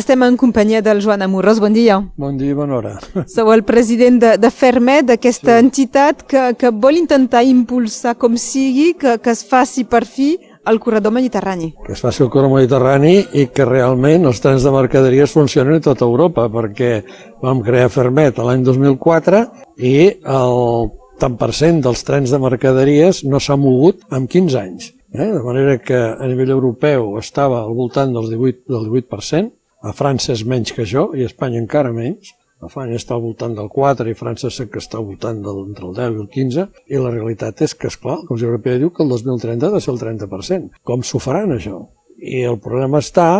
Estem 0.00 0.22
en 0.24 0.36
companyia 0.40 0.80
del 0.80 1.02
Joan 1.04 1.20
Amorós. 1.20 1.58
Bon 1.60 1.74
dia. 1.76 1.98
Bon 2.16 2.38
dia, 2.38 2.54
bona 2.56 2.78
hora. 2.78 2.92
Sou 3.28 3.50
el 3.52 3.66
president 3.68 4.16
de, 4.22 4.30
de 4.40 4.48
Fermet, 4.48 5.04
d'aquesta 5.10 5.58
sí. 5.58 5.64
entitat 5.66 6.22
que, 6.24 6.44
que 6.56 6.70
vol 6.72 6.96
intentar 6.96 7.42
impulsar 7.44 8.14
com 8.16 8.38
sigui 8.40 8.94
que, 8.96 9.18
que 9.20 9.34
es 9.34 9.42
faci 9.44 9.84
per 9.84 10.06
fi 10.08 10.30
el 10.70 10.80
corredor 10.80 11.12
mediterrani. 11.12 11.74
Que 11.84 11.92
es 11.92 12.00
faci 12.00 12.24
el 12.24 12.30
corredor 12.32 12.54
mediterrani 12.54 13.12
i 13.42 13.50
que 13.52 13.68
realment 13.68 14.24
els 14.30 14.40
trens 14.40 14.64
de 14.64 14.72
mercaderies 14.72 15.36
funcionin 15.36 15.82
a 15.82 15.84
tota 15.90 16.08
Europa, 16.08 16.48
perquè 16.48 17.02
vam 17.44 17.60
crear 17.60 17.92
Fermet 17.92 18.40
l'any 18.40 18.64
2004 18.64 19.44
i 19.84 19.94
el 20.16 20.58
tant 21.20 21.36
per 21.36 21.52
cent 21.52 21.84
dels 21.84 22.08
trens 22.08 22.32
de 22.32 22.40
mercaderies 22.40 23.20
no 23.28 23.36
s'ha 23.36 23.60
mogut 23.60 24.00
en 24.16 24.24
15 24.24 24.60
anys. 24.64 24.94
Eh? 25.12 25.28
De 25.28 25.44
manera 25.44 25.76
que 25.84 25.98
a 25.98 26.24
nivell 26.30 26.56
europeu 26.56 27.18
estava 27.20 27.60
al 27.66 27.74
voltant 27.76 28.16
dels 28.16 28.32
18, 28.32 28.64
del 28.70 28.92
18%, 29.02 29.58
a 29.80 29.94
França 29.96 30.34
és 30.34 30.44
menys 30.44 30.74
que 30.76 30.84
això 30.84 31.08
i 31.16 31.24
a 31.24 31.30
Espanya 31.30 31.60
encara 31.62 31.92
menys. 31.96 32.34
Espanya 32.60 32.98
està 33.00 33.14
al 33.16 33.22
voltant 33.24 33.54
del 33.56 33.70
4 33.72 34.10
i 34.10 34.16
França 34.18 34.50
sé 34.52 34.66
que 34.68 34.82
està 34.82 34.98
al 34.98 35.06
voltant 35.08 35.40
del, 35.44 35.62
entre 35.70 35.86
el 35.88 35.94
10 35.96 36.18
i 36.18 36.20
el 36.24 36.28
15 36.34 36.66
i 36.92 37.00
la 37.00 37.12
realitat 37.14 37.62
és 37.64 37.72
que, 37.74 37.88
és 37.88 37.96
clar, 37.96 38.18
la 38.20 38.28
Comissió 38.28 38.50
Europea 38.50 38.82
diu 38.82 38.92
que 38.92 39.02
el 39.06 39.14
2030 39.14 39.70
ha 39.70 39.74
de 39.76 39.80
ser 39.80 39.94
el 39.94 40.02
30%. 40.02 40.82
Com 40.84 41.06
s'ho 41.06 41.22
faran 41.24 41.56
això? 41.56 41.86
I 42.20 42.44
el 42.50 42.60
problema 42.60 43.00
està 43.00 43.30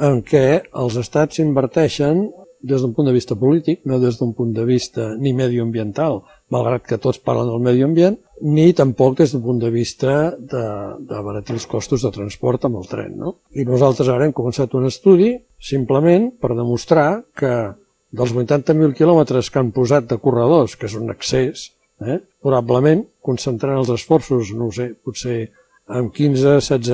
en 0.00 0.22
què 0.24 0.64
els 0.72 0.96
estats 0.98 1.42
inverteixen 1.44 2.24
des 2.64 2.80
d'un 2.80 2.94
punt 2.96 3.06
de 3.06 3.12
vista 3.12 3.36
polític, 3.36 3.82
no 3.84 3.98
des 4.00 4.16
d'un 4.18 4.32
punt 4.32 4.52
de 4.56 4.64
vista 4.64 5.10
ni 5.20 5.34
medioambiental, 5.36 6.22
malgrat 6.54 6.86
que 6.88 6.98
tots 6.98 7.20
parlen 7.20 7.50
del 7.50 7.60
medi 7.60 7.84
ambient, 7.84 8.16
ni 8.40 8.72
tampoc 8.72 9.18
des 9.18 9.32
d'un 9.32 9.42
punt 9.44 9.60
de 9.60 9.70
vista 9.70 10.32
de, 10.38 10.64
de 11.10 11.22
baratir 11.28 11.58
els 11.58 11.66
costos 11.68 12.02
de 12.02 12.12
transport 12.14 12.64
amb 12.64 12.80
el 12.80 12.88
tren. 12.88 13.16
No? 13.20 13.36
I 13.52 13.66
nosaltres 13.68 14.08
ara 14.08 14.24
hem 14.24 14.32
començat 14.36 14.74
un 14.74 14.88
estudi 14.88 15.34
simplement 15.60 16.30
per 16.40 16.54
demostrar 16.56 17.24
que 17.36 17.54
dels 18.14 18.32
80.000 18.32 18.94
quilòmetres 18.96 19.50
que 19.50 19.60
han 19.60 19.72
posat 19.74 20.08
de 20.08 20.20
corredors, 20.22 20.78
que 20.78 20.86
és 20.88 20.96
un 20.96 21.10
excés, 21.12 21.68
eh, 22.00 22.20
probablement 22.42 23.04
concentrant 23.20 23.82
els 23.82 23.92
esforços, 23.92 24.54
no 24.56 24.70
sé, 24.72 24.92
potser 25.04 25.50
amb 25.86 26.14
15, 26.14 26.60
16, 26.62 26.88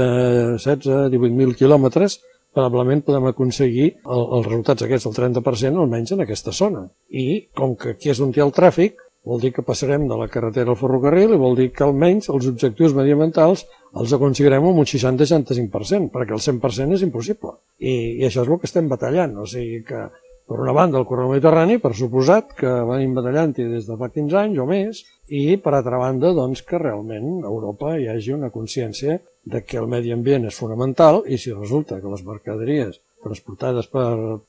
16 0.67 1.13
18.000 1.15 1.55
quilòmetres, 1.59 2.19
probablement 2.55 3.05
podem 3.07 3.29
aconseguir 3.31 3.87
el, 3.91 4.25
els 4.39 4.49
resultats 4.49 4.87
aquests 4.87 5.07
del 5.09 5.17
30% 5.19 5.85
almenys 5.85 6.17
en 6.17 6.25
aquesta 6.25 6.55
zona. 6.57 6.87
I 7.11 7.47
com 7.57 7.77
que 7.79 7.95
aquí 7.95 8.11
és 8.13 8.21
on 8.23 8.35
hi 8.35 8.43
ha 8.43 8.49
el 8.49 8.55
tràfic, 8.57 8.99
vol 9.27 9.41
dir 9.43 9.53
que 9.53 9.65
passarem 9.67 10.07
de 10.09 10.17
la 10.17 10.29
carretera 10.33 10.73
al 10.73 10.79
ferrocarril 10.81 11.35
i 11.35 11.41
vol 11.41 11.59
dir 11.59 11.69
que 11.77 11.85
almenys 11.85 12.31
els 12.33 12.49
objectius 12.49 12.95
mediambientals 12.97 13.67
els 14.01 14.15
aconseguirem 14.17 14.65
amb 14.65 14.81
un 14.81 14.89
60-65%, 14.89 16.11
perquè 16.15 16.35
el 16.37 16.43
100% 16.43 16.97
és 16.97 17.05
impossible. 17.07 17.59
I, 17.79 17.95
I 18.21 18.27
això 18.29 18.45
és 18.45 18.49
el 18.49 18.61
que 18.63 18.69
estem 18.71 18.89
batallant. 18.89 19.37
O 19.43 19.47
sigui 19.51 19.83
que, 19.87 20.07
per 20.49 20.61
una 20.63 20.75
banda, 20.75 20.99
el 20.99 21.07
corredor 21.07 21.35
mediterrani, 21.35 21.79
per 21.83 21.93
suposat, 21.99 22.55
que 22.59 22.71
venim 22.89 23.13
batallant-hi 23.19 23.69
des 23.75 23.91
de 23.91 23.99
fa 24.01 24.09
15 24.15 24.41
anys 24.45 24.63
o 24.63 24.67
més, 24.71 25.05
i 25.29 25.45
per 25.63 25.77
altra 25.77 26.01
banda, 26.01 26.33
doncs, 26.35 26.65
que 26.67 26.81
realment 26.81 27.45
a 27.45 27.51
Europa 27.51 27.99
hi 27.99 28.09
hagi 28.11 28.35
una 28.35 28.51
consciència 28.55 29.21
de 29.45 29.63
que 29.65 29.79
el 29.81 29.89
medi 29.89 30.13
ambient 30.13 30.45
és 30.49 30.59
fonamental 30.59 31.23
i 31.27 31.39
si 31.41 31.53
resulta 31.53 32.01
que 32.01 32.13
les 32.13 32.25
mercaderies 32.27 33.01
transportades 33.21 33.89
per 33.93 34.07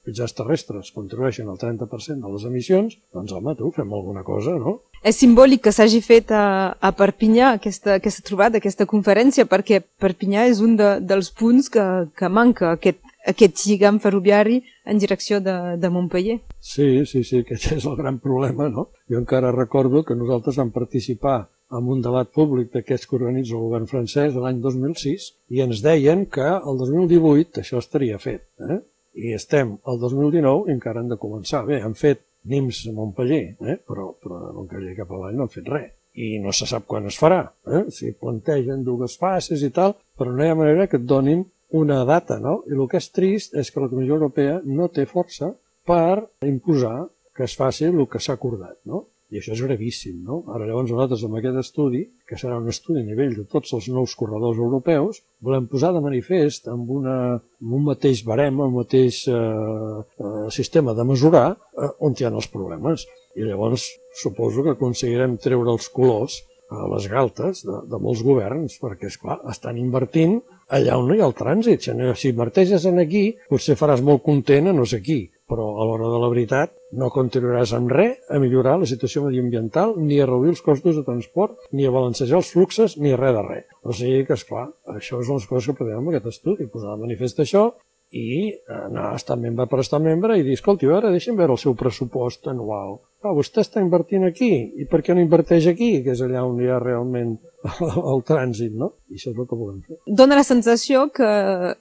mitjans 0.08 0.34
terrestres 0.36 0.92
contribueixen 0.96 1.50
al 1.52 1.60
30% 1.60 2.24
de 2.24 2.32
les 2.32 2.46
emissions, 2.48 2.96
doncs 3.14 3.34
home, 3.36 3.56
tu, 3.60 3.72
fem 3.76 3.92
alguna 3.92 4.24
cosa, 4.24 4.56
no? 4.56 4.80
És 5.04 5.18
simbòlic 5.18 5.64
que 5.66 5.74
s'hagi 5.74 6.00
fet 6.06 6.32
a, 6.32 6.44
a 6.78 6.92
Perpinyà 6.96 7.56
aquesta, 7.58 7.98
aquesta 7.98 8.24
trobada, 8.28 8.62
aquesta 8.62 8.88
conferència, 8.88 9.48
perquè 9.50 9.82
Perpinyà 9.82 10.46
és 10.52 10.62
un 10.64 10.78
de, 10.80 10.92
dels 11.02 11.32
punts 11.36 11.72
que, 11.74 11.86
que 12.16 12.30
manca 12.30 12.76
aquest, 12.78 13.02
aquest 13.28 13.66
lligam 13.66 14.00
ferroviari 14.00 14.62
en 14.86 15.02
direcció 15.02 15.42
de, 15.42 15.58
de 15.82 15.90
Montpellier. 15.90 16.40
Sí, 16.60 17.06
sí, 17.10 17.26
sí, 17.28 17.42
aquest 17.42 17.72
és 17.80 17.88
el 17.90 17.98
gran 17.98 18.22
problema, 18.24 18.70
no? 18.70 18.92
Jo 19.10 19.20
encara 19.20 19.52
recordo 19.56 20.06
que 20.06 20.16
nosaltres 20.16 20.62
vam 20.62 20.72
participar 20.72 21.50
amb 21.78 21.92
un 21.94 22.02
debat 22.04 22.30
públic 22.36 22.72
d'aquests 22.74 23.08
que 23.08 23.18
organitza 23.18 23.56
el 23.56 23.64
govern 23.66 23.88
francès 23.90 24.34
de 24.36 24.44
l'any 24.44 24.60
2006 24.64 25.28
i 25.56 25.62
ens 25.66 25.84
deien 25.86 26.26
que 26.36 26.48
el 26.48 26.82
2018 26.82 27.64
això 27.64 27.80
estaria 27.80 28.20
fet. 28.20 28.44
Eh? 28.68 28.82
I 29.26 29.34
estem 29.38 29.78
al 29.88 30.00
2019 30.02 30.70
i 30.70 30.76
encara 30.76 31.02
han 31.02 31.12
de 31.12 31.20
començar. 31.22 31.64
Bé, 31.68 31.82
han 31.84 31.96
fet 31.96 32.26
Nims 32.52 32.84
a 32.90 32.94
Montpellier, 32.98 33.56
eh? 33.62 33.78
però, 33.88 34.12
però 34.22 34.40
de 34.48 34.54
Montpellier 34.58 34.96
cap 34.98 35.12
avall 35.14 35.36
no 35.38 35.46
han 35.46 35.54
fet 35.54 35.68
res. 35.70 35.92
I 36.12 36.42
no 36.44 36.52
se 36.52 36.68
sap 36.68 36.88
quan 36.92 37.06
es 37.08 37.16
farà. 37.20 37.46
Eh? 37.68 37.86
Si 37.96 38.12
plantegen 38.20 38.84
dues 38.84 39.16
fases 39.20 39.62
i 39.64 39.72
tal, 39.72 39.96
però 40.18 40.34
no 40.36 40.44
hi 40.44 40.52
ha 40.52 40.58
manera 40.60 40.88
que 40.92 41.00
et 41.00 41.08
donin 41.08 41.46
una 41.72 42.02
data, 42.04 42.40
no? 42.44 42.58
I 42.68 42.76
el 42.76 42.88
que 42.92 43.00
és 43.00 43.08
trist 43.16 43.56
és 43.56 43.72
que 43.72 43.80
la 43.80 43.88
Comissió 43.88 44.18
Europea 44.18 44.58
no 44.66 44.90
té 44.92 45.06
força 45.08 45.54
per 45.88 46.28
imposar 46.44 47.08
que 47.36 47.46
es 47.48 47.56
faci 47.56 47.88
el 47.88 48.04
que 48.12 48.20
s'ha 48.20 48.36
acordat, 48.36 48.76
no? 48.86 49.06
I 49.32 49.40
això 49.40 49.54
és 49.56 49.62
gravíssim, 49.64 50.18
no? 50.28 50.42
Ara 50.52 50.66
llavors 50.68 50.92
nosaltres 50.92 51.22
amb 51.24 51.38
aquest 51.40 51.60
estudi, 51.62 52.02
que 52.28 52.36
serà 52.40 52.58
un 52.60 52.68
estudi 52.72 53.00
a 53.00 53.08
nivell 53.08 53.38
de 53.38 53.46
tots 53.54 53.72
els 53.78 53.88
nous 53.94 54.16
corredors 54.20 54.60
europeus, 54.60 55.22
volem 55.48 55.70
posar 55.72 55.94
de 55.96 56.02
manifest 56.04 56.68
amb, 56.72 56.92
una, 57.00 57.16
amb 57.40 57.78
un 57.80 57.86
mateix 57.88 58.26
barem, 58.28 58.60
un 58.60 58.76
mateix 58.76 59.22
eh, 59.32 59.40
eh, 59.40 60.46
sistema 60.52 60.96
de 60.98 61.08
mesurar 61.08 61.48
eh, 61.56 61.92
on 62.04 62.18
hi 62.18 62.28
ha 62.28 62.34
els 62.36 62.52
problemes. 62.52 63.08
I 63.40 63.48
llavors 63.48 63.88
suposo 64.20 64.66
que 64.66 64.76
aconseguirem 64.76 65.40
treure 65.40 65.72
els 65.72 65.88
colors 65.96 66.42
les 66.72 67.08
galtes 67.12 67.66
de, 67.68 67.82
de 67.92 68.00
molts 68.00 68.24
governs, 68.24 68.78
perquè, 68.82 69.10
és 69.12 69.20
clar 69.20 69.42
estan 69.52 69.80
invertint 69.82 70.40
allà 70.72 70.96
on 70.98 71.10
no 71.10 71.18
hi 71.18 71.22
ha 71.22 71.28
el 71.28 71.36
trànsit. 71.36 71.84
Si 71.84 72.32
inverteixes 72.32 72.86
en 72.88 73.02
aquí, 73.04 73.26
potser 73.52 73.76
faràs 73.80 74.04
molt 74.08 74.24
content 74.24 74.72
a 74.72 74.76
no 74.76 74.86
sé 74.88 75.02
qui, 75.04 75.26
però 75.52 75.66
a 75.76 75.88
l'hora 75.88 76.08
de 76.14 76.22
la 76.24 76.30
veritat 76.32 76.72
no 76.96 77.12
contribuiràs 77.12 77.74
en 77.76 77.90
res 77.92 78.32
a 78.32 78.40
millorar 78.40 78.78
la 78.80 78.88
situació 78.88 79.26
mediambiental, 79.26 79.98
ni 80.00 80.22
a 80.22 80.28
reduir 80.30 80.56
els 80.56 80.64
costos 80.64 80.96
de 80.96 81.04
transport, 81.08 81.60
ni 81.76 81.88
a 81.88 81.92
balancejar 81.92 82.40
els 82.40 82.52
fluxes, 82.56 82.98
ni 82.98 83.12
a 83.12 83.20
res 83.20 83.36
de 83.36 83.46
res. 83.50 83.70
O 83.84 83.96
sigui 83.96 84.24
que, 84.28 84.40
és 84.40 84.48
clar, 84.48 84.70
això 84.96 85.20
és 85.20 85.32
les 85.36 85.48
coses 85.52 85.68
que 85.68 85.80
podem 85.84 86.00
amb 86.00 86.14
aquest 86.14 86.32
estudi, 86.32 86.72
posar 86.72 86.96
de 86.96 87.04
manifest 87.04 87.44
això 87.44 87.68
i 88.12 88.52
anar 88.68 89.12
a 89.12 89.20
estar 89.20 89.38
membre 89.40 89.68
per 89.72 89.80
estar 89.84 90.00
membre 90.04 90.40
i 90.40 90.44
dir, 90.44 90.56
escolti, 90.60 90.88
a 90.88 90.98
veure, 90.98 91.12
veure 91.16 91.56
el 91.56 91.60
seu 91.60 91.76
pressupost 91.80 92.48
anual. 92.52 93.00
Ah, 93.22 93.36
vostè 93.38 93.62
està 93.62 93.82
invertint 93.84 94.24
aquí, 94.26 94.50
i 94.82 94.88
per 94.90 95.04
què 95.06 95.14
no 95.14 95.22
inverteix 95.22 95.68
aquí, 95.70 95.92
que 96.02 96.16
és 96.16 96.22
allà 96.26 96.42
on 96.48 96.58
hi 96.58 96.70
ha 96.74 96.80
realment 96.82 97.36
el 98.14 98.24
trànsit, 98.26 98.74
no? 98.74 98.88
I 99.12 99.20
això 99.20 99.30
és 99.30 99.36
el 99.38 99.46
que 99.46 99.58
volem 99.60 99.84
fer. 99.86 99.98
Dóna 100.22 100.40
la 100.40 100.46
sensació 100.48 101.04
que 101.14 101.28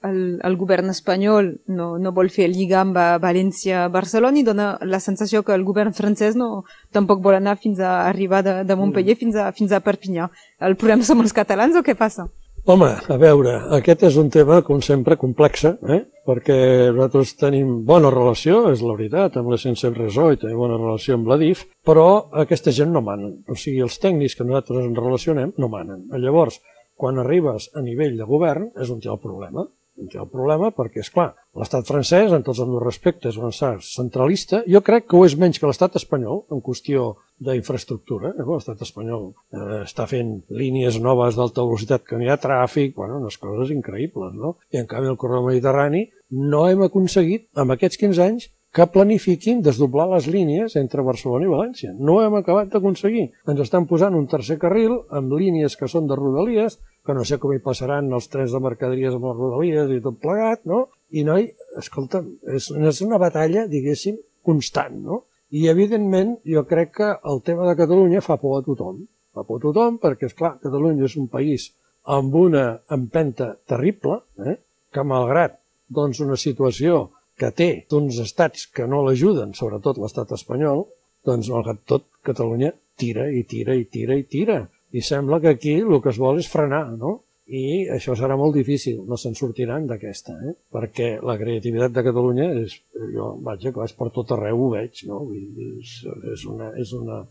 el, 0.09 0.21
el 0.45 0.59
govern 0.61 0.93
espanyol 0.93 1.49
no, 1.73 1.95
no 1.97 2.13
vol 2.17 2.29
fer 2.35 2.45
el 2.51 2.59
lligam 2.59 2.93
a 3.01 3.07
València-Barcelona 3.23 4.43
i 4.43 4.45
dona 4.45 4.69
la 4.85 5.01
sensació 5.01 5.41
que 5.47 5.57
el 5.57 5.65
govern 5.65 5.97
francès 5.97 6.37
no, 6.37 6.67
tampoc 6.93 7.25
vol 7.25 7.39
anar 7.39 7.57
fins 7.63 7.81
a 7.81 8.03
arribar 8.11 8.43
de, 8.45 8.59
de 8.69 8.77
Montpellier 8.77 9.17
mm. 9.17 9.23
fins, 9.25 9.41
a, 9.41 9.49
fins 9.57 9.73
a 9.73 9.81
Perpinyà. 9.81 10.29
El 10.61 10.77
problema 10.77 11.09
som 11.09 11.25
els 11.25 11.33
catalans 11.33 11.81
o 11.81 11.85
què 11.87 11.97
passa? 11.97 12.29
Home, 12.71 12.87
a 13.11 13.17
veure, 13.19 13.53
aquest 13.75 14.05
és 14.07 14.17
un 14.21 14.29
tema, 14.31 14.61
com 14.63 14.79
sempre, 14.87 15.17
complex, 15.19 15.65
eh? 15.67 15.97
perquè 16.29 16.59
nosaltres 16.95 17.33
tenim 17.41 17.73
bona 17.89 18.13
relació, 18.15 18.61
és 18.71 18.85
la 18.87 18.95
veritat, 18.95 19.39
amb 19.41 19.51
la 19.51 19.59
Sense 19.59 19.91
Resó 19.97 20.29
i 20.31 20.39
tenim 20.39 20.61
bona 20.61 20.77
relació 20.79 21.17
amb 21.19 21.27
la 21.33 21.41
DIF, 21.41 21.65
però 21.83 22.05
aquesta 22.45 22.71
gent 22.77 22.93
no 22.95 23.03
manen. 23.03 23.41
O 23.51 23.59
sigui, 23.59 23.81
els 23.83 23.99
tècnics 23.99 24.39
que 24.39 24.47
nosaltres 24.47 24.87
ens 24.87 25.03
relacionem 25.03 25.51
no 25.59 25.73
manen. 25.73 26.05
Llavors, 26.23 26.61
quan 26.95 27.19
arribes 27.19 27.73
a 27.75 27.83
nivell 27.83 28.15
de 28.21 28.31
govern, 28.31 28.71
és 28.79 28.95
on 28.95 29.03
hi 29.03 29.11
ha 29.11 29.17
el 29.17 29.23
problema. 29.25 29.67
Hi 30.01 30.17
ha 30.17 30.25
el 30.25 30.31
problema 30.33 30.71
perquè, 30.75 31.03
és 31.05 31.11
clar, 31.13 31.31
l'estat 31.61 31.89
francès, 31.89 32.33
en 32.33 32.45
tots 32.47 32.61
els 32.63 32.71
meus 32.71 32.85
respectes, 32.85 33.37
un 33.41 33.51
estat 33.51 33.85
centralista, 33.85 34.63
jo 34.75 34.81
crec 34.87 35.09
que 35.09 35.19
ho 35.19 35.27
és 35.27 35.37
menys 35.41 35.61
que 35.61 35.69
l'estat 35.69 35.99
espanyol, 36.01 36.45
en 36.55 36.63
qüestió 36.65 37.11
d'infraestructura. 37.41 38.33
Eh? 38.37 38.47
L'estat 38.49 38.85
espanyol 38.87 39.31
eh, 39.31 39.83
està 39.83 40.07
fent 40.11 40.39
línies 40.63 41.01
noves 41.03 41.37
d'alta 41.37 41.65
velocitat 41.67 42.07
que 42.07 42.21
no 42.21 42.27
hi 42.27 42.33
ha 42.33 42.41
tràfic, 42.41 42.95
bueno, 42.97 43.21
unes 43.21 43.37
coses 43.41 43.75
increïbles, 43.75 44.33
no? 44.37 44.57
I 44.73 44.81
en 44.83 44.89
canvi 44.91 45.13
el 45.13 45.21
corredor 45.21 45.51
mediterrani 45.51 46.07
no 46.53 46.67
hem 46.69 46.87
aconseguit, 46.87 47.49
amb 47.59 47.77
aquests 47.77 48.01
15 48.01 48.25
anys, 48.25 48.51
que 48.71 48.87
planifiquin 48.87 49.65
desdoblar 49.67 50.07
les 50.13 50.29
línies 50.31 50.77
entre 50.79 51.03
Barcelona 51.03 51.47
i 51.47 51.51
València. 51.51 51.91
No 51.99 52.21
hem 52.23 52.37
acabat 52.39 52.71
d'aconseguir. 52.71 53.27
Ens 53.51 53.63
estan 53.65 53.89
posant 53.91 54.15
un 54.15 54.29
tercer 54.31 54.61
carril 54.63 55.01
amb 55.11 55.35
línies 55.35 55.75
que 55.77 55.89
són 55.91 56.07
de 56.07 56.19
rodalies, 56.19 56.79
que 57.07 57.17
no 57.17 57.25
sé 57.25 57.39
com 57.41 57.53
hi 57.55 57.63
passaran 57.65 58.11
els 58.13 58.29
trens 58.33 58.53
de 58.55 58.61
mercaderies 58.63 59.17
amb 59.17 59.29
les 59.31 59.39
rodalies 59.39 59.95
i 59.95 60.03
tot 60.05 60.19
plegat, 60.23 60.65
no? 60.69 60.87
I 61.11 61.25
noi, 61.27 61.49
escolta, 61.81 62.23
és, 62.55 62.71
és 62.71 63.01
una 63.07 63.19
batalla, 63.23 63.67
diguéssim, 63.71 64.19
constant, 64.47 65.01
no? 65.05 65.25
I, 65.51 65.67
evidentment, 65.73 66.37
jo 66.47 66.63
crec 66.71 66.93
que 67.01 67.09
el 67.33 67.41
tema 67.47 67.67
de 67.67 67.75
Catalunya 67.79 68.23
fa 68.23 68.37
por 68.39 68.61
a 68.61 68.65
tothom. 68.67 69.01
Fa 69.35 69.43
por 69.47 69.59
a 69.59 69.65
tothom 69.65 69.99
perquè, 70.03 70.31
és 70.31 70.37
clar, 70.39 70.57
Catalunya 70.63 71.09
és 71.09 71.17
un 71.19 71.27
país 71.33 71.71
amb 72.17 72.35
una 72.39 72.65
empenta 72.97 73.55
terrible, 73.69 74.21
eh? 74.47 74.57
que 74.91 75.03
malgrat 75.07 75.59
doncs, 75.91 76.21
una 76.23 76.39
situació 76.39 77.09
que 77.41 77.51
té 77.57 77.69
d'uns 77.91 78.19
estats 78.23 78.67
que 78.75 78.87
no 78.91 79.03
l'ajuden, 79.07 79.55
sobretot 79.57 79.99
l'estat 79.99 80.33
espanyol, 80.37 80.85
doncs 81.27 81.51
malgrat 81.53 81.83
tot 81.89 82.07
Catalunya 82.27 82.73
tira 83.01 83.27
i 83.33 83.43
tira 83.49 83.75
i 83.75 83.87
tira 83.89 84.17
i 84.19 84.25
tira. 84.29 84.61
I 84.93 85.03
sembla 85.07 85.41
que 85.41 85.53
aquí 85.55 85.77
el 85.81 86.01
que 86.03 86.11
es 86.11 86.19
vol 86.19 86.41
és 86.43 86.49
frenar, 86.51 86.87
no? 86.99 87.21
i 87.51 87.89
això 87.91 88.15
serà 88.15 88.37
molt 88.39 88.55
difícil, 88.55 89.01
no 89.11 89.17
se'n 89.19 89.35
sortiran 89.35 89.89
d'aquesta, 89.91 90.37
eh? 90.47 90.53
perquè 90.71 91.09
la 91.27 91.35
creativitat 91.39 91.97
de 91.97 92.05
Catalunya 92.07 92.47
és, 92.61 92.77
jo 93.11 93.33
vaig, 93.43 93.67
és 93.67 93.95
per 93.99 94.11
tot 94.15 94.31
arreu 94.37 94.67
ho 94.67 94.69
veig, 94.77 95.03
no? 95.11 95.25
És, 95.35 95.97
és, 96.35 96.45
una, 96.47 96.71
és 96.79 96.93
una 96.95 97.25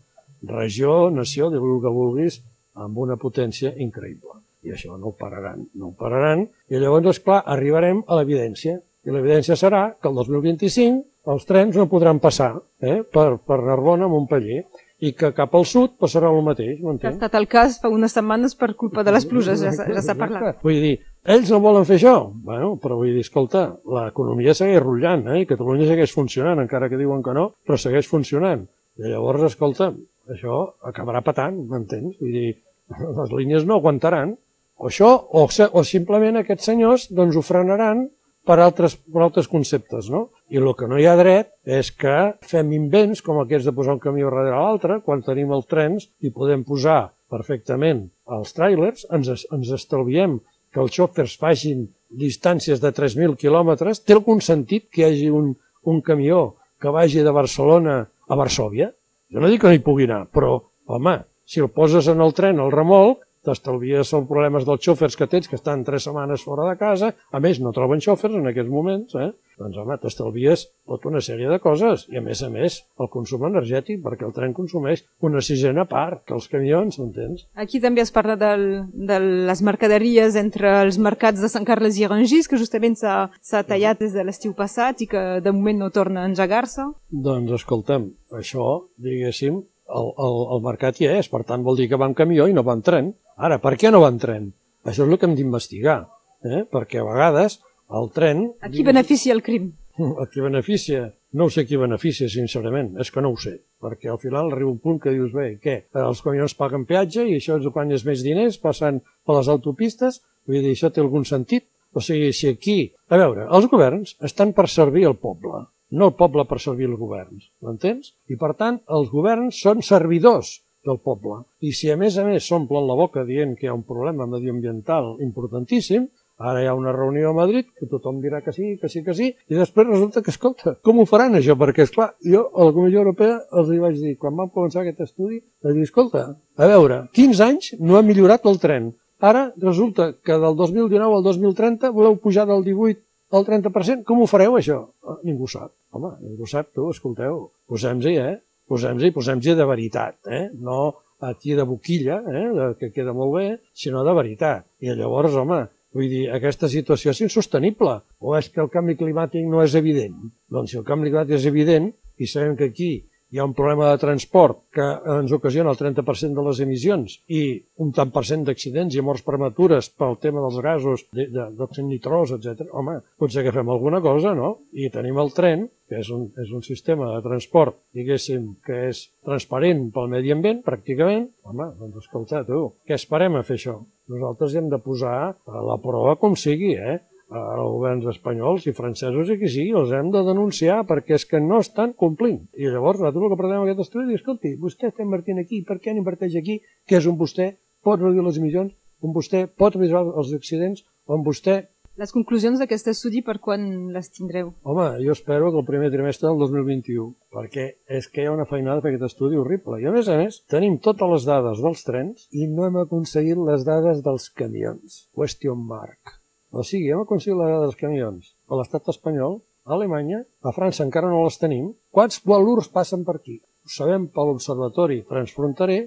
regió, 0.50 1.08
nació, 1.14 1.48
diu 1.52 1.64
el 1.64 1.80
que 1.80 1.94
vulguis, 1.94 2.40
amb 2.76 3.00
una 3.00 3.16
potència 3.20 3.72
increïble. 3.80 4.36
I 4.68 4.74
això 4.76 4.98
no 5.00 5.08
ho 5.08 5.16
pararan, 5.16 5.64
no 5.80 5.88
ho 5.88 5.96
pararan, 5.96 6.44
i 6.68 6.76
llavors, 6.76 7.14
és 7.14 7.24
clar, 7.24 7.40
arribarem 7.54 8.04
a 8.06 8.20
l'evidència, 8.20 8.76
i 9.08 9.14
l'evidència 9.14 9.56
serà 9.56 9.86
que 9.96 10.10
el 10.10 10.20
2025 10.20 11.32
els 11.32 11.48
trens 11.48 11.76
no 11.76 11.88
podran 11.88 12.20
passar 12.20 12.52
eh, 12.80 13.00
per, 13.08 13.38
per 13.46 13.60
Narbona 13.64 14.08
Montpellier 14.08 14.66
i 15.00 15.12
que 15.16 15.30
cap 15.36 15.54
al 15.56 15.64
sud 15.68 15.94
passarà 16.00 16.28
el 16.32 16.42
mateix, 16.44 16.80
m'entens? 16.84 17.08
Ha 17.08 17.16
estat 17.16 17.36
el 17.38 17.46
cas 17.50 17.78
fa 17.80 17.88
unes 17.92 18.12
setmanes 18.16 18.56
per 18.58 18.74
culpa 18.80 19.04
de 19.06 19.14
les 19.14 19.24
pluges, 19.30 19.62
ja, 19.64 19.72
ja 19.72 20.02
s'ha 20.04 20.16
parlat. 20.18 20.60
Vull 20.64 20.80
dir, 20.84 20.92
ells 21.36 21.52
no 21.52 21.62
volen 21.64 21.86
fer 21.88 21.96
això, 21.96 22.14
bueno, 22.44 22.74
però 22.82 22.98
vull 23.00 23.14
dir, 23.14 23.24
escolta, 23.24 23.64
l'economia 23.96 24.54
segueix 24.56 24.82
rotllant, 24.84 25.26
eh? 25.32 25.40
i 25.42 25.48
Catalunya 25.48 25.88
segueix 25.88 26.12
funcionant, 26.16 26.60
encara 26.62 26.90
que 26.92 27.00
diuen 27.00 27.24
que 27.24 27.36
no, 27.36 27.50
però 27.64 27.80
segueix 27.80 28.10
funcionant. 28.10 28.66
I 29.00 29.08
llavors, 29.08 29.46
escolta, 29.48 29.90
això 30.30 30.62
acabarà 30.90 31.24
patant, 31.24 31.56
m'entens? 31.70 32.20
Vull 32.20 32.36
dir, 32.36 32.54
les 33.22 33.36
línies 33.40 33.66
no 33.68 33.80
aguantaran, 33.80 34.36
o 34.80 34.88
això, 34.88 35.10
o, 35.36 35.44
o 35.48 35.84
simplement 35.84 36.40
aquests 36.40 36.70
senyors 36.70 37.10
doncs 37.12 37.36
ho 37.36 37.44
frenaran 37.44 38.06
per 38.46 38.58
altres, 38.62 38.96
per 38.96 39.22
altres 39.24 39.48
conceptes, 39.50 40.08
no? 40.12 40.30
I 40.50 40.60
el 40.60 40.70
que 40.76 40.88
no 40.90 40.98
hi 40.98 41.06
ha 41.06 41.16
dret 41.18 41.52
és 41.80 41.90
que 41.92 42.16
fem 42.46 42.72
invents 42.76 43.22
com 43.22 43.40
aquests 43.40 43.68
de 43.68 43.74
posar 43.76 43.96
un 43.98 44.02
camió 44.02 44.30
darrere 44.30 44.56
l'altre, 44.56 45.00
quan 45.04 45.24
tenim 45.26 45.52
els 45.54 45.68
trens 45.70 46.08
i 46.24 46.32
podem 46.34 46.64
posar 46.66 47.12
perfectament 47.30 48.08
els 48.30 48.54
tràilers, 48.56 49.06
ens, 49.14 49.46
ens 49.52 49.72
estalviem 49.76 50.40
que 50.72 50.80
els 50.82 50.94
xòfers 50.94 51.36
facin 51.38 51.86
distàncies 52.10 52.80
de 52.82 52.90
3.000 52.94 53.36
quilòmetres, 53.38 54.02
té 54.02 54.16
algun 54.16 54.42
sentit 54.42 54.88
que 54.90 55.02
hi 55.02 55.08
hagi 55.08 55.30
un, 55.34 55.52
un 55.86 56.00
camió 56.02 56.56
que 56.80 56.90
vagi 56.94 57.22
de 57.26 57.34
Barcelona 57.34 58.00
a 58.06 58.38
Varsovia? 58.38 58.90
Jo 59.30 59.42
no 59.42 59.50
dic 59.50 59.62
que 59.62 59.70
no 59.70 59.78
hi 59.78 59.84
pugui 59.84 60.08
anar, 60.08 60.24
però, 60.32 60.56
home, 60.90 61.16
si 61.46 61.62
el 61.62 61.70
poses 61.74 62.08
en 62.10 62.22
el 62.22 62.34
tren, 62.34 62.62
el 62.62 62.72
remolc, 62.74 63.22
t'estalvies 63.46 64.12
els 64.16 64.26
problemes 64.28 64.66
dels 64.68 64.82
xòfers 64.84 65.16
que 65.16 65.28
tens, 65.30 65.48
que 65.48 65.58
estan 65.58 65.84
tres 65.86 66.06
setmanes 66.08 66.44
fora 66.46 66.68
de 66.68 66.76
casa, 66.80 67.14
a 67.32 67.40
més 67.40 67.60
no 67.60 67.74
troben 67.76 68.02
xòfers 68.04 68.36
en 68.40 68.50
aquests 68.50 68.72
moments, 68.72 69.16
eh? 69.16 69.30
doncs 69.60 69.76
home, 69.76 69.96
t'estalvies 70.00 70.64
tota 70.88 71.10
una 71.10 71.20
sèrie 71.24 71.48
de 71.50 71.58
coses, 71.60 72.06
i 72.08 72.18
a 72.18 72.22
més 72.24 72.40
a 72.42 72.48
més 72.52 72.78
el 73.00 73.10
consum 73.12 73.44
energètic, 73.48 74.00
perquè 74.04 74.24
el 74.26 74.32
tren 74.36 74.54
consumeix 74.56 75.02
una 75.26 75.42
sisena 75.44 75.84
part 75.88 76.24
que 76.24 76.34
els 76.36 76.48
camions, 76.52 76.96
m'entens? 77.00 77.44
Aquí 77.60 77.80
també 77.82 78.04
es 78.04 78.12
parla 78.14 78.38
del, 78.40 78.64
de 78.94 79.18
les 79.50 79.62
mercaderies 79.66 80.38
entre 80.40 80.72
els 80.80 80.96
mercats 80.98 81.42
de 81.44 81.50
Sant 81.52 81.68
Carles 81.68 81.98
i 82.00 82.08
Rangis, 82.08 82.48
que 82.48 82.60
justament 82.60 82.96
s'ha 82.96 83.64
tallat 83.68 84.00
des 84.00 84.16
de 84.16 84.24
l'estiu 84.24 84.56
passat 84.56 85.04
i 85.04 85.10
que 85.10 85.24
de 85.44 85.52
moment 85.52 85.84
no 85.84 85.90
torna 85.92 86.24
a 86.24 86.30
engegar-se. 86.30 86.88
Doncs 87.10 87.60
escolta'm, 87.60 88.08
això, 88.40 88.86
diguéssim, 88.96 89.60
el, 89.98 90.12
el, 90.26 90.38
el 90.56 90.62
mercat 90.64 91.00
hi 91.00 91.10
és, 91.10 91.28
per 91.32 91.42
tant 91.48 91.64
vol 91.66 91.78
dir 91.80 91.88
que 91.90 91.98
va 92.00 92.08
amb 92.10 92.18
camió 92.18 92.46
i 92.48 92.56
no 92.56 92.64
va 92.66 92.76
amb 92.76 92.86
tren. 92.86 93.12
Ara, 93.36 93.60
per 93.62 93.76
què 93.80 93.92
no 93.92 94.02
va 94.04 94.10
amb 94.12 94.22
tren? 94.22 94.50
Això 94.84 95.04
és 95.04 95.12
el 95.12 95.18
que 95.20 95.28
hem 95.28 95.36
d'investigar, 95.38 96.00
eh? 96.46 96.64
perquè 96.72 97.00
a 97.00 97.06
vegades 97.06 97.58
el 97.98 98.10
tren... 98.16 98.46
A 98.64 98.70
qui 98.72 98.84
beneficia 98.86 99.34
el 99.36 99.42
crim? 99.44 99.72
A 100.22 100.26
qui 100.30 100.44
beneficia? 100.44 101.08
No 101.36 101.46
ho 101.46 101.52
sé 101.54 101.62
qui 101.66 101.78
beneficia, 101.78 102.26
sincerament, 102.32 102.94
és 103.02 103.12
que 103.14 103.22
no 103.22 103.30
ho 103.30 103.36
sé, 103.38 103.52
perquè 103.82 104.10
al 104.10 104.18
final 104.18 104.48
arriba 104.50 104.72
un 104.72 104.80
punt 104.82 104.98
que 105.02 105.12
dius, 105.14 105.30
bé, 105.34 105.52
què? 105.62 105.76
Els 106.02 106.22
camions 106.26 106.56
paguen 106.58 106.86
peatge 106.88 107.26
i 107.28 107.36
això 107.36 107.60
és 107.60 107.68
guanyes 107.70 108.02
més 108.08 108.24
diners 108.26 108.58
passant 108.58 108.98
per 109.26 109.36
les 109.36 109.50
autopistes, 109.52 110.22
vull 110.48 110.58
dir, 110.58 110.72
això 110.74 110.90
té 110.90 111.04
algun 111.04 111.28
sentit? 111.28 111.68
O 111.94 112.02
sigui, 112.02 112.32
si 112.34 112.50
aquí... 112.50 112.78
A 113.10 113.18
veure, 113.18 113.46
els 113.46 113.68
governs 113.70 114.16
estan 114.26 114.54
per 114.56 114.66
servir 114.70 115.06
el 115.06 115.16
poble, 115.22 115.64
no 115.90 116.10
el 116.10 116.16
poble 116.18 116.46
per 116.48 116.60
servir 116.62 116.88
els 116.88 116.98
governs, 116.98 117.50
m'entens? 117.64 118.14
I 118.30 118.38
per 118.40 118.54
tant, 118.58 118.80
els 118.98 119.10
governs 119.12 119.60
són 119.64 119.82
servidors 119.86 120.58
del 120.86 121.00
poble. 121.04 121.42
I 121.60 121.74
si 121.76 121.90
a 121.92 121.96
més 122.00 122.16
a 122.18 122.24
més 122.24 122.46
s'omplen 122.46 122.86
la 122.88 122.96
boca 122.96 123.26
dient 123.28 123.56
que 123.56 123.66
hi 123.66 123.70
ha 123.70 123.76
un 123.76 123.84
problema 123.86 124.28
medioambiental 124.30 125.16
importantíssim, 125.26 126.06
ara 126.40 126.62
hi 126.62 126.68
ha 126.70 126.76
una 126.76 126.94
reunió 126.96 127.30
a 127.30 127.36
Madrid 127.36 127.66
que 127.76 127.88
tothom 127.90 128.22
dirà 128.22 128.40
que 128.40 128.54
sí, 128.56 128.78
que 128.80 128.88
sí, 128.88 129.02
que 129.04 129.14
sí, 129.16 129.28
i 129.50 129.58
després 129.58 129.88
resulta 129.90 130.22
que, 130.24 130.32
escolta, 130.32 130.78
com 130.86 131.02
ho 131.02 131.06
faran 131.08 131.36
això? 131.36 131.56
Perquè, 131.60 131.84
és 131.84 131.92
clar, 131.92 132.14
jo 132.24 132.46
a 132.54 132.68
la 132.68 132.76
Comissió 132.76 133.02
Europea 133.04 133.36
els 133.60 133.74
hi 133.74 133.82
vaig 133.82 134.00
dir, 134.00 134.16
quan 134.22 134.38
vam 134.38 134.48
començar 134.54 134.80
aquest 134.82 135.04
estudi, 135.04 135.42
vaig 135.64 135.76
dir, 135.76 135.84
escolta, 135.84 136.24
a 136.56 136.70
veure, 136.72 137.02
15 137.18 137.46
anys 137.50 137.74
no 137.80 137.98
ha 137.98 138.06
millorat 138.06 138.48
el 138.48 138.58
tren. 138.62 138.90
Ara 139.20 139.50
resulta 139.60 140.14
que 140.24 140.32
del 140.40 140.56
2019 140.56 141.18
al 141.18 141.24
2030 141.26 141.92
voleu 141.92 142.16
pujar 142.16 142.46
del 142.48 142.64
18 142.64 143.04
el 143.32 143.46
30%, 143.46 144.04
com 144.06 144.22
ho 144.22 144.28
fareu 144.30 144.56
això? 144.58 144.80
Ah, 145.06 145.18
ningú 145.26 145.48
sap. 145.50 145.72
Home, 145.94 146.14
ningú 146.24 146.48
sap, 146.50 146.72
tu, 146.74 146.88
escolteu, 146.94 147.44
posem-hi, 147.70 148.16
eh? 148.18 148.34
Posem-hi, 148.70 149.10
posem-hi 149.14 149.54
de 149.58 149.66
veritat, 149.66 150.18
eh? 150.30 150.48
No 150.54 150.80
aquí 151.20 151.54
de 151.54 151.62
boquilla, 151.68 152.22
eh? 152.26 152.74
que 152.80 152.90
queda 152.94 153.12
molt 153.12 153.34
bé, 153.36 153.46
sinó 153.76 154.04
de 154.04 154.14
veritat. 154.16 154.66
I 154.80 154.94
llavors, 154.96 155.36
home, 155.36 155.60
vull 155.94 156.08
dir, 156.08 156.24
aquesta 156.32 156.70
situació 156.72 157.12
és 157.12 157.20
insostenible. 157.26 157.98
O 158.20 158.36
és 158.38 158.48
que 158.48 158.62
el 158.64 158.70
canvi 158.72 158.96
climàtic 158.96 159.46
no 159.46 159.62
és 159.62 159.76
evident? 159.78 160.16
Doncs 160.48 160.72
si 160.72 160.80
el 160.80 160.86
canvi 160.88 161.12
climàtic 161.12 161.36
és 161.36 161.48
evident, 161.50 161.90
i 162.20 162.28
sabem 162.28 162.56
que 162.56 162.70
aquí 162.72 162.90
hi 163.30 163.38
ha 163.38 163.46
un 163.46 163.54
problema 163.54 163.90
de 163.90 163.98
transport 164.02 164.64
que 164.74 164.84
ens 165.14 165.32
ocasiona 165.32 165.70
el 165.70 165.78
30% 165.78 166.34
de 166.34 166.44
les 166.46 166.60
emissions 166.64 167.16
i 167.30 167.42
un 167.84 167.92
tant 167.94 168.10
per 168.14 168.24
cent 168.26 168.42
d'accidents 168.46 168.96
i 168.96 169.04
morts 169.06 169.22
prematures 169.26 169.90
pel 169.94 170.18
tema 170.22 170.42
dels 170.42 170.58
gasos 170.64 171.04
d'òxid 171.14 171.86
nitrós, 171.86 172.34
etc. 172.34 172.66
Home, 172.74 172.98
potser 173.22 173.44
que 173.46 173.54
fem 173.54 173.70
alguna 173.70 174.00
cosa, 174.02 174.34
no? 174.34 174.56
I 174.74 174.90
tenim 174.90 175.20
el 175.22 175.30
tren, 175.36 175.68
que 175.90 176.00
és 176.02 176.10
un, 176.14 176.26
és 176.42 176.50
un 176.54 176.64
sistema 176.66 177.12
de 177.14 177.22
transport, 177.22 177.78
diguéssim, 177.94 178.50
que 178.66 178.82
és 178.90 179.04
transparent 179.26 179.88
pel 179.94 180.10
medi 180.10 180.34
ambient, 180.34 180.64
pràcticament. 180.66 181.28
Home, 181.46 181.70
doncs 181.78 182.02
escolta, 182.04 182.42
tu, 182.46 182.64
què 182.86 182.98
esperem 182.98 183.38
a 183.38 183.46
fer 183.46 183.58
això? 183.60 183.78
Nosaltres 184.10 184.58
hem 184.58 184.70
de 184.70 184.82
posar 184.82 185.16
a 185.30 185.64
la 185.66 185.78
prova 185.82 186.16
com 186.18 186.34
sigui, 186.38 186.74
eh? 186.74 186.98
Els 187.30 187.70
governs 187.70 188.06
espanyols 188.10 188.66
i 188.66 188.74
francesos 188.74 189.30
i 189.30 189.38
qui 189.38 189.48
sigui, 189.48 189.74
els 189.78 189.94
hem 189.94 190.10
de 190.14 190.22
denunciar 190.26 190.82
perquè 190.88 191.16
és 191.18 191.26
que 191.30 191.40
no 191.40 191.60
estan 191.62 191.94
complint. 192.04 192.42
I 192.58 192.70
llavors 192.72 192.98
nosaltres 192.98 193.26
el 193.26 193.32
que 193.32 193.40
pretenem 193.40 193.66
aquest 193.66 193.84
estudi 193.86 194.14
és, 194.14 194.20
escolti, 194.20 194.54
vostè 194.58 194.90
està 194.90 195.06
invertint 195.06 195.42
aquí, 195.42 195.62
per 195.66 195.78
què 195.78 195.94
n'inverteix 195.94 196.38
aquí? 196.40 196.60
Que 196.86 196.98
és 196.98 197.06
on 197.06 197.18
vostè 197.20 197.52
pot 197.86 198.00
reduir 198.00 198.26
les 198.26 198.40
emissions, 198.40 198.74
on 199.00 199.14
vostè 199.14 199.46
pot 199.46 199.76
reduir 199.76 199.94
els 200.00 200.32
accidents, 200.36 200.82
on 201.06 201.22
vostè... 201.26 201.62
Les 202.00 202.14
conclusions 202.14 202.56
d'aquest 202.56 202.86
estudi 202.92 203.20
per 203.20 203.36
quan 203.44 203.64
les 203.92 204.08
tindreu? 204.14 204.54
Home, 204.64 204.86
jo 205.04 205.12
espero 205.12 205.50
que 205.50 205.58
el 205.60 205.66
primer 205.68 205.90
trimestre 205.92 206.30
del 206.30 206.38
2021, 206.40 207.10
perquè 207.34 207.66
és 207.98 208.08
que 208.08 208.22
hi 208.22 208.30
ha 208.30 208.36
una 208.36 208.46
feinada 208.48 208.80
per 208.80 208.92
aquest 208.92 209.10
estudi 209.10 209.36
horrible. 209.36 209.82
I 209.82 209.90
a 209.90 209.92
més 209.92 210.08
a 210.08 210.16
més, 210.22 210.40
tenim 210.48 210.78
totes 210.80 211.12
les 211.12 211.28
dades 211.28 211.60
dels 211.60 211.84
trens 211.84 212.30
i 212.32 212.48
no 212.48 212.64
hem 212.68 212.80
aconseguit 212.80 213.42
les 213.50 213.68
dades 213.68 214.00
dels 214.06 214.30
camions. 214.32 215.04
Question 215.18 215.60
mark. 215.74 216.19
O 216.50 216.64
sigui, 216.66 216.90
hem 216.90 217.04
aconseguit 217.04 217.38
la 217.38 217.62
dels 217.62 217.78
camions 217.78 218.34
a 218.50 218.58
l'estat 218.58 218.88
espanyol, 218.92 219.38
a 219.66 219.74
Alemanya, 219.76 220.24
a 220.42 220.52
França 220.56 220.84
encara 220.86 221.10
no 221.12 221.22
les 221.24 221.38
tenim. 221.38 221.70
Quants 221.94 222.20
valors 222.26 222.70
passen 222.74 223.04
per 223.06 223.20
aquí? 223.20 223.38
Ho 223.66 223.70
sabem 223.70 224.08
per 224.14 224.24
l'Observatori 224.26 225.02
Transfronterer, 225.10 225.80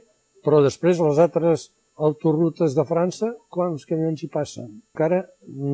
però 0.45 0.61
després 0.63 1.01
les 1.03 1.19
altres 1.25 1.67
autorrutes 2.07 2.75
de 2.77 2.85
França, 2.89 3.33
quants 3.53 3.85
camions 3.89 4.23
hi 4.23 4.29
passen? 4.33 4.69
Encara 4.95 5.21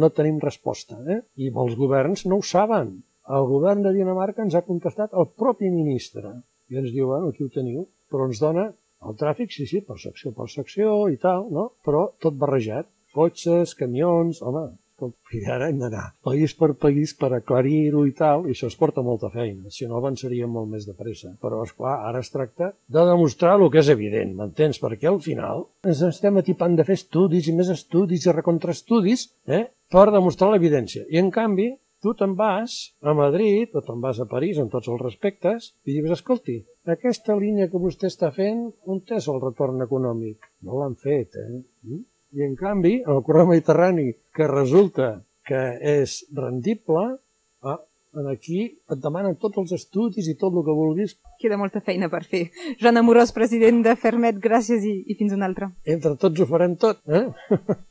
no 0.01 0.09
tenim 0.15 0.41
resposta, 0.43 0.97
eh? 1.15 1.21
I 1.37 1.51
els 1.65 1.77
governs 1.79 2.25
no 2.25 2.39
ho 2.39 2.45
saben. 2.55 2.97
El 3.29 3.45
govern 3.51 3.85
de 3.85 3.93
Dinamarca 3.93 4.41
ens 4.43 4.57
ha 4.57 4.65
contestat 4.65 5.13
el 5.13 5.29
propi 5.37 5.69
ministre 5.69 6.33
i 6.69 6.81
ens 6.81 6.91
diu, 6.93 7.11
bueno, 7.11 7.29
aquí 7.29 7.45
ho 7.45 7.51
teniu, 7.53 7.85
però 8.09 8.25
ens 8.29 8.41
dona 8.41 8.71
el 9.05 9.15
tràfic, 9.19 9.53
sí, 9.53 9.65
sí, 9.69 9.81
per 9.85 9.97
secció 10.01 10.33
per 10.35 10.49
secció 10.51 10.95
i 11.13 11.17
tal, 11.21 11.45
no? 11.53 11.69
però 11.85 12.09
tot 12.23 12.35
barrejat 12.41 12.89
cotxes, 13.15 13.75
camions, 13.79 14.43
home, 14.45 14.67
i 15.37 15.41
ara 15.53 15.69
hem 15.71 15.79
d'anar 15.79 16.05
país 16.27 16.53
per 16.59 16.69
país 16.83 17.13
per 17.19 17.29
aclarir-ho 17.35 18.03
i 18.07 18.13
tal, 18.17 18.45
i 18.47 18.55
això 18.55 18.69
es 18.71 18.77
porta 18.79 19.03
molta 19.05 19.29
feina, 19.35 19.71
si 19.75 19.87
no 19.87 19.99
avançaríem 19.99 20.51
molt 20.51 20.71
més 20.73 20.87
de 20.89 20.95
pressa. 20.97 21.31
Però, 21.43 21.61
és 21.63 21.73
clar, 21.77 21.95
ara 22.09 22.23
es 22.25 22.31
tracta 22.33 22.71
de 22.97 23.05
demostrar 23.11 23.55
el 23.57 23.67
que 23.71 23.83
és 23.83 23.91
evident, 23.95 24.33
m'entens? 24.35 24.81
Perquè 24.83 25.11
al 25.11 25.21
final 25.25 25.67
ens 25.87 26.03
estem 26.09 26.41
atipant 26.41 26.75
de 26.75 26.87
fer 26.87 26.97
estudis 26.99 27.47
i 27.47 27.55
més 27.55 27.71
estudis 27.75 28.25
i 28.25 28.35
recontraestudis 28.35 29.29
eh? 29.47 29.67
per 29.91 30.09
demostrar 30.15 30.51
l'evidència. 30.51 31.05
I, 31.07 31.21
en 31.23 31.31
canvi, 31.35 31.69
tu 32.03 32.13
te'n 32.19 32.35
vas 32.39 32.75
a 33.03 33.15
Madrid 33.15 33.75
o 33.75 33.83
te'n 33.85 34.03
vas 34.03 34.19
a 34.19 34.27
París, 34.33 34.59
en 34.59 34.69
tots 34.71 34.91
els 34.91 35.01
respectes, 35.01 35.73
i 35.85 35.95
dius, 35.95 36.11
escolti, 36.19 36.59
aquesta 36.89 37.35
línia 37.39 37.67
que 37.71 37.81
vostè 37.81 38.11
està 38.11 38.31
fent, 38.35 38.69
on 38.87 39.03
és 39.15 39.27
el 39.31 39.41
retorn 39.43 39.83
econòmic? 39.87 40.47
No 40.67 40.79
l'han 40.79 40.95
fet, 40.99 41.35
eh? 41.39 41.99
I 42.35 42.45
en 42.45 42.55
canvi, 42.59 42.99
en 43.01 43.15
el 43.15 43.23
correu 43.25 43.47
mediterrani, 43.49 44.11
que 44.35 44.47
resulta 44.47 45.09
que 45.49 45.61
és 45.81 46.19
rendible, 46.37 47.05
ah, 47.65 47.79
aquí 48.29 48.61
et 48.69 49.01
demanen 49.01 49.37
tots 49.41 49.57
els 49.61 49.73
estudis 49.79 50.29
i 50.29 50.37
tot 50.37 50.53
el 50.53 50.65
que 50.67 50.77
vulguis. 50.77 51.17
Queda 51.41 51.57
molta 51.57 51.81
feina 51.81 52.09
per 52.13 52.23
fer. 52.29 52.45
Joan 52.81 53.01
Amorós, 53.01 53.33
president 53.33 53.81
de 53.85 53.95
Fermet, 53.97 54.37
gràcies 54.43 54.85
i, 54.85 54.95
i 55.09 55.17
fins 55.17 55.33
una 55.33 55.49
altra. 55.49 55.71
Entre 55.85 56.15
tots 56.21 56.41
ho 56.41 56.49
farem 56.49 56.77
tot, 56.77 57.01
eh? 57.09 57.25